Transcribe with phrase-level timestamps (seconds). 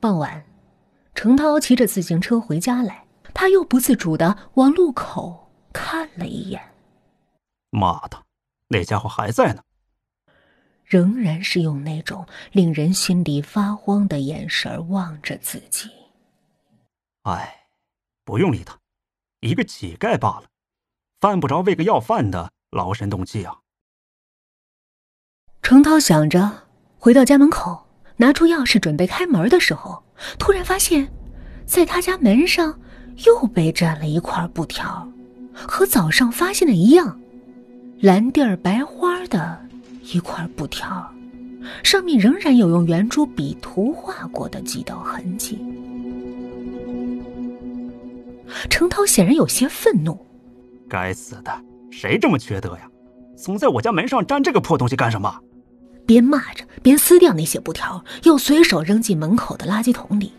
[0.00, 0.44] 傍晚，
[1.12, 3.04] 程涛骑着自行车回家来，
[3.34, 6.62] 他又不自主的往路口看了一眼。
[7.70, 8.24] 妈的，
[8.68, 9.62] 那家伙还在呢！
[10.84, 15.90] 仍然是用那种令人心里发慌的眼神望着自己。
[17.22, 17.66] 哎，
[18.24, 18.78] 不用理他，
[19.40, 20.44] 一个乞丐罢了，
[21.20, 23.58] 犯不着为个要饭的劳神动气啊。
[25.60, 26.68] 程涛想着，
[27.00, 27.87] 回到家门口。
[28.18, 30.02] 拿出钥匙准备开门的时候，
[30.38, 31.08] 突然发现，
[31.64, 32.78] 在他家门上
[33.24, 35.08] 又被粘了一块布条，
[35.54, 37.18] 和早上发现的一样，
[38.00, 39.58] 蓝地儿白花的
[40.02, 41.08] 一块布条，
[41.84, 45.64] 上面仍然有用圆珠笔涂画过的几道痕迹。
[48.68, 50.18] 程涛显然有些愤怒
[50.90, 51.52] ：“该死的，
[51.90, 52.88] 谁这么缺德呀？
[53.36, 55.32] 总在我家门上粘这个破东西干什么？”
[56.08, 60.32] 边骂着，边撕掉那些布条，又随手扔进门口的垃圾桶里。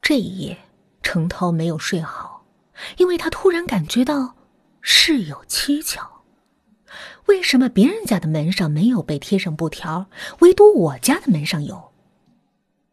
[0.00, 0.56] 这一夜，
[1.02, 2.44] 程涛没有睡好，
[2.98, 4.36] 因为他突然感觉到
[4.80, 6.22] 事有蹊跷。
[7.26, 10.06] 为什么别人家的门上没有被贴上布条，
[10.38, 11.90] 唯独我家的门上有？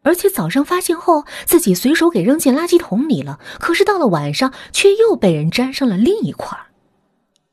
[0.02, 6.58] 而且早上发现后，自己随手给扔进垃圾桶里了，可是到了晚上，却又被人粘上了另一块。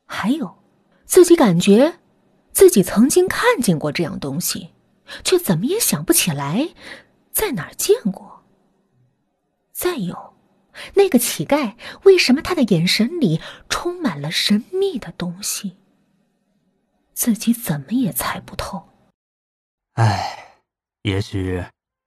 [0.07, 0.55] 还有。
[1.05, 1.99] 自己感觉，
[2.51, 4.71] 自己曾经看见过这样东西，
[5.23, 6.73] 却怎么也想不起来
[7.31, 8.43] 在哪儿见过。
[9.71, 10.33] 再有，
[10.95, 13.39] 那个乞丐为什么他的眼神里
[13.69, 15.77] 充满了神秘的东西？
[17.13, 18.89] 自己怎么也猜不透。
[19.93, 20.61] 唉，
[21.03, 21.63] 也许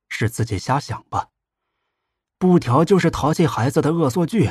[0.09, 1.29] 是自己瞎想吧。
[2.39, 4.51] 布条就是淘气孩子的恶作剧，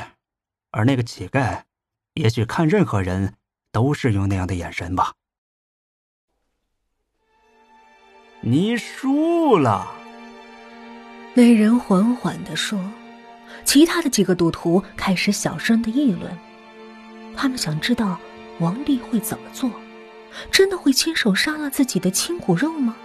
[0.72, 1.64] 而那个乞丐，
[2.14, 3.36] 也许看任何人。
[3.72, 5.14] 都是用那样的眼神吧？
[8.42, 9.92] 你输了。
[11.34, 12.80] 那人缓缓的说。
[13.64, 16.32] 其他的几个赌徒开始小声的议论，
[17.36, 18.18] 他们想知道
[18.60, 19.70] 王丽会怎么做，
[20.50, 22.96] 真的会亲手杀了自己的亲骨肉吗？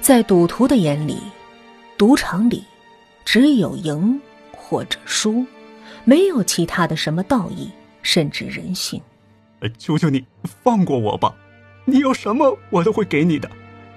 [0.00, 1.18] 在赌徒的眼里，
[1.98, 2.64] 赌场里
[3.24, 4.20] 只有赢
[4.52, 5.44] 或者输，
[6.04, 7.70] 没有其他的什么道义，
[8.02, 9.02] 甚至人性。
[9.78, 11.34] 求求你放过我吧，
[11.84, 13.50] 你要什么我都会给你的，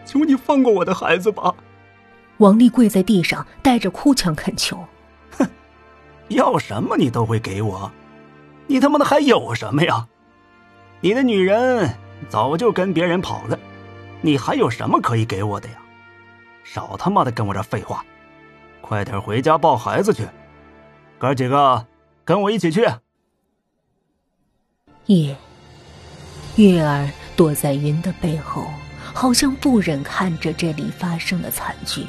[0.06, 1.54] 求你放过我的孩子吧。
[2.38, 4.78] 王丽跪在地上，带着哭腔恳求
[5.38, 5.48] ：“哼，
[6.30, 7.92] 要什么你都会给我，
[8.68, 10.08] 你他妈的还有什么呀？
[11.02, 11.94] 你的女人
[12.30, 13.60] 早就跟别人跑了，
[14.22, 15.76] 你还有什么可以给我的呀？
[16.64, 18.06] 少他妈的跟我这废话，
[18.82, 20.28] 快点回家抱孩子去，
[21.18, 21.88] 哥几个
[22.24, 22.88] 跟我一起去。”
[25.08, 25.36] 夜。
[26.66, 28.68] 月儿躲在云的背后，
[29.14, 32.06] 好像不忍看着这里发生的惨剧。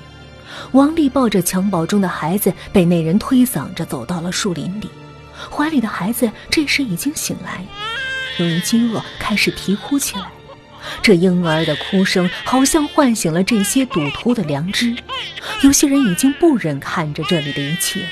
[0.72, 4.88] 王丽抱着襁褓中的孩子，被那人推搡着走到了树林里。
[5.50, 7.64] 怀里的孩子这时已经醒来，
[8.38, 10.25] 由于饥饿开始啼哭起来。
[11.03, 14.97] 这婴儿的哭声好像唤醒了这些赌徒的良知。
[15.62, 18.04] 有些人已经不忍看着这里的一切，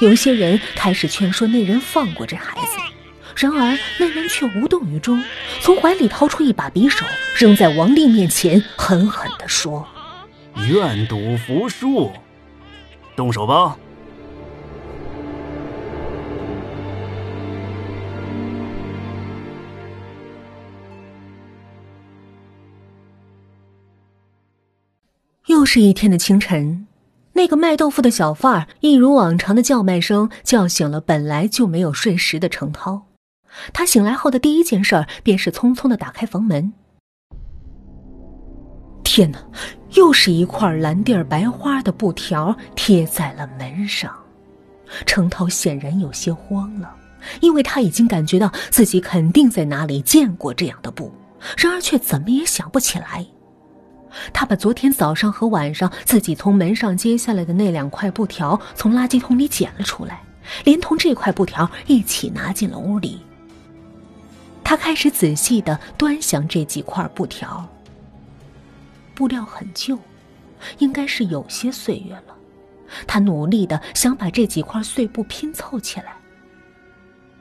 [0.00, 2.93] 有些人开始劝说那人放过这孩子。
[3.36, 5.22] 然而那人却无动于衷，
[5.60, 7.04] 从怀里掏出一把匕首，
[7.36, 9.86] 扔在王丽面前，狠狠地说
[10.70, 12.12] ：“愿赌服输，
[13.16, 13.76] 动手吧！”
[25.46, 26.86] 又是一天的清晨，
[27.32, 33.06] 那个卖豆腐的小贩儿一如往常的叫卖声，叫醒了本来就没有睡时的程涛。
[33.72, 36.72] 他醒来后的第一件事便是匆匆的打开房门。
[39.02, 39.38] 天哪，
[39.92, 44.12] 又是一块蓝地儿白花的布条贴在了门上。
[45.06, 46.94] 程涛显然有些慌了，
[47.40, 51.12] 因为他已经感觉到自己肯定在哪里见过这样的布，
[51.56, 53.24] 然而却怎么也想不起来。
[54.32, 60.22] 他把昨天早上和晚上自己从门上揭下来的那两块布条从垃圾桶里捡了出来，
[60.64, 63.20] 连同这块布条一起拿进了屋里。
[64.74, 67.64] 他开始仔细的端详这几块布条。
[69.14, 69.96] 布料很旧，
[70.78, 72.34] 应该是有些岁月了。
[73.06, 76.16] 他努力的想把这几块碎布拼凑起来。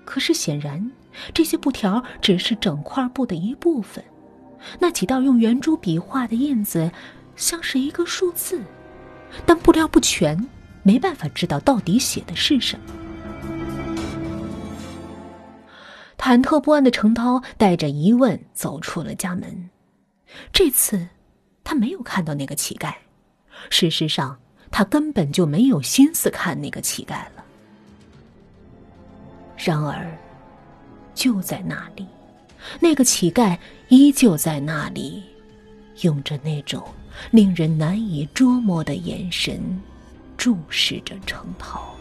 [0.05, 0.91] 可是显然，
[1.33, 4.03] 这些布条只是整块布的一部分。
[4.77, 6.91] 那几道用圆珠笔画的印子，
[7.35, 8.61] 像是一个数字，
[9.43, 10.47] 但布料不全，
[10.83, 12.93] 没办法知道到底写的是什么。
[16.23, 19.69] 忐忑不安的程涛带着疑问走出了家门。
[20.53, 21.09] 这次，
[21.65, 22.93] 他没有看到那个乞丐。
[23.69, 24.39] 事实上，
[24.71, 27.43] 他根本就没有心思看那个乞丐了。
[29.57, 30.17] 然而，
[31.13, 32.07] 就在那里，
[32.79, 33.57] 那个乞丐
[33.89, 35.23] 依旧在那里，
[36.03, 36.81] 用着那种
[37.31, 39.59] 令人难以捉摸的眼神
[40.37, 41.92] 注视着程涛。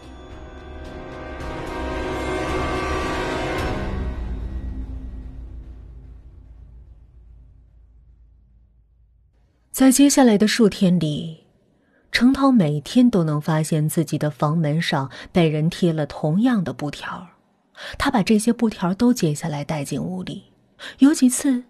[9.72, 11.46] 在接下来的数天里，
[12.10, 17.26] 程涛每天都能发现自己的房门上被人贴了同样的布条。
[17.96, 20.52] 他把这些布条都揭下来带进屋里。
[20.98, 21.64] 有几次，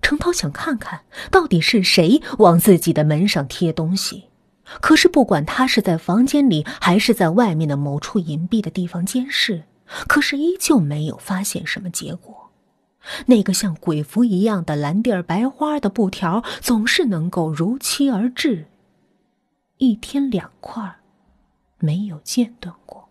[0.00, 4.24] 程涛想看看到底是谁往自己的门上贴东西，
[4.80, 9.64] 可是不管他是在房间里还是在外面的某处隐蔽的地方监视，
[10.08, 12.51] 可是依旧没有发现什么结果。
[13.26, 18.66] 那个像鬼符一样的蓝地儿白花的布条，总是能够如期而至，
[19.78, 20.96] 一天两块，
[21.78, 23.08] 没有间断过。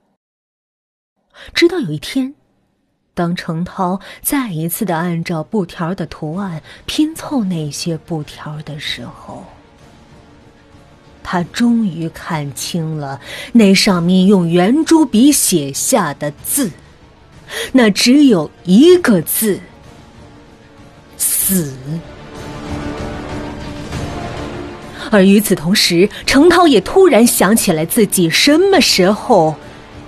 [1.53, 2.35] 直到有一天，
[3.13, 9.45] 当程涛再一次的按照布条的图案拼凑那些布条的时候，
[11.21, 13.19] 他终于看清了
[13.53, 16.71] 那上面用圆珠笔写下的字，
[17.73, 19.59] 那只有一个字。
[21.51, 21.73] 死。
[25.11, 29.55] 而与此同时，程涛也突然想起来自己什么时候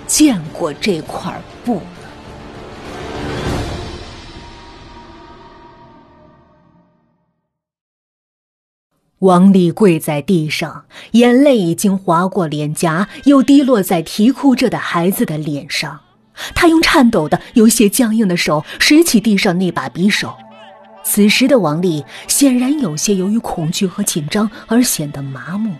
[0.06, 1.82] 见过这块布了。
[9.18, 16.00] 王丽跪在地上，眼泪已经划过脸颊，又滴落在啼哭着的孩子的脸上。
[16.54, 20.34] 他用颤抖的、有些僵硬的手拾起地上那把匕首。
[21.04, 25.76] 此时的王丽显然有些由于恐惧和紧张而显得麻木。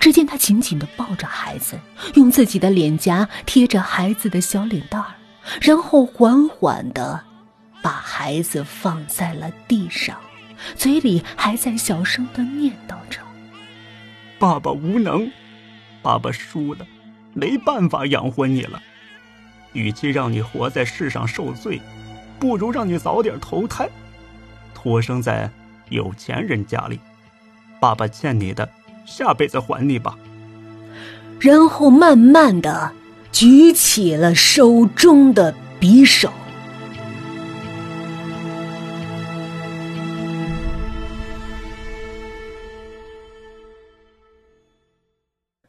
[0.00, 1.78] 只见她紧紧地抱着孩子，
[2.14, 5.14] 用自己的脸颊贴着孩子的小脸蛋儿，
[5.60, 7.22] 然后缓缓地
[7.82, 10.18] 把孩子放在了地上，
[10.74, 13.20] 嘴里还在小声地念叨着
[14.40, 15.30] ：“爸爸无能，
[16.02, 16.84] 爸爸输了，
[17.32, 18.82] 没办法养活你了。
[19.72, 21.80] 与其让你活在世上受罪，
[22.40, 23.88] 不如让你早点投胎。”
[24.76, 25.50] 托生在
[25.88, 27.00] 有钱人家里，
[27.80, 28.68] 爸爸欠你的，
[29.06, 30.18] 下辈子还你吧。
[31.40, 32.92] 然后慢慢的
[33.32, 36.30] 举起了手中的匕首。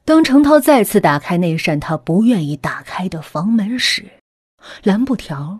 [0.03, 4.05] 当程涛再次打开那扇他不愿意打开的房门时，
[4.83, 5.59] 蓝布条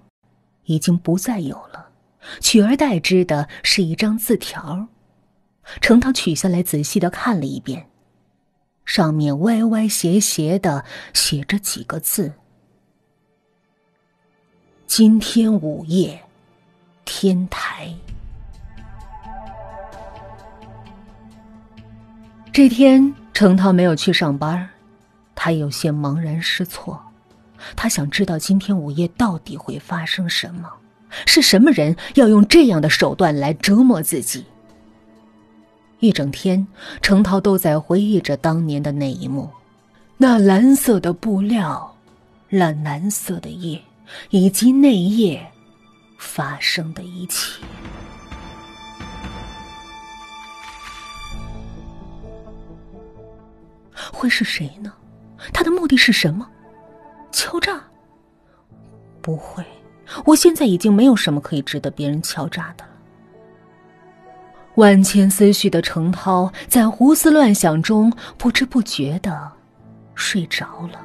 [0.65, 1.85] 已经不再有了。
[2.39, 4.87] 取而代之的是一张字条，
[5.81, 7.89] 程涛取下来仔细的看了一遍，
[8.85, 10.83] 上面歪歪斜斜的
[11.13, 12.33] 写着几个字
[14.87, 16.21] ：“今天午夜，
[17.05, 17.93] 天台。”
[22.51, 24.67] 这天，程涛没有去上班，
[25.35, 26.99] 他有些茫然失措，
[27.75, 30.67] 他想知道今天午夜到底会发生什么。
[31.25, 34.45] 是什么人要用这样的手段来折磨自己？
[35.99, 36.67] 一整天，
[37.01, 39.49] 程涛都在回忆着当年的那一幕：
[40.17, 41.95] 那蓝色的布料，
[42.49, 43.81] 蓝蓝色的夜，
[44.29, 45.43] 以及那夜
[46.19, 47.61] 发生的一切。
[54.13, 54.93] 会是谁呢？
[55.53, 56.47] 他的目的是什么？
[57.31, 57.81] 敲诈？
[59.21, 59.63] 不会。
[60.25, 62.89] 我现在已经没有什么可以值得别人敲诈的了。
[64.75, 69.51] 万千思绪的程涛在胡思乱想中不知不觉的
[70.13, 71.01] 睡着了。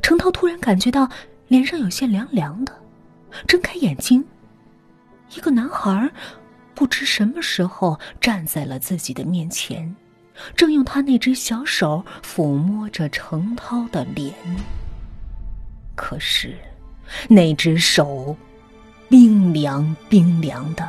[0.00, 1.08] 程涛突然感觉到
[1.48, 2.72] 脸上有些凉凉的，
[3.46, 4.24] 睁开眼睛，
[5.34, 6.08] 一个男孩
[6.74, 9.94] 不知什么时候站在了自己的面前。
[10.56, 14.32] 正用他那只小手抚摸着程涛的脸，
[15.94, 16.54] 可是
[17.28, 18.36] 那只手
[19.08, 20.88] 冰凉冰凉的，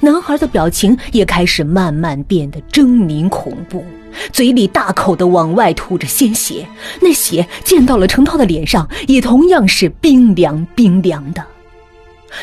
[0.00, 3.84] 男孩的表情也开始慢慢变得狰狞恐怖，
[4.32, 6.66] 嘴里大口的往外吐着鲜血，
[7.00, 11.44] 那血溅到了程涛的脸上，也同样是冰凉冰凉的。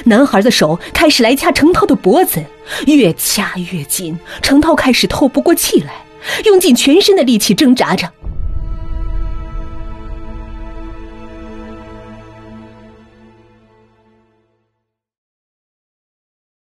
[0.06, 2.42] 男孩的手开始来掐程涛的脖子，
[2.88, 5.96] 越掐越紧，程涛开始透不过气来。
[6.46, 8.12] 用尽全身的力气挣扎着，